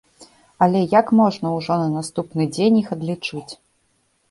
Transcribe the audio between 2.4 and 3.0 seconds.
дзень іх